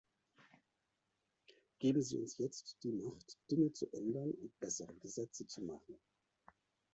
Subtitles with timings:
[1.77, 5.99] Geben Sie uns jetzt die Macht, Dinge zu ändern und bessere Gesetze zu machen.